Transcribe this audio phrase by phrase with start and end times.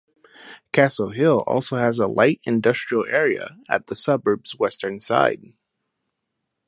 [0.71, 5.53] Castle Hill also has a light industrial area at the suburb's western side.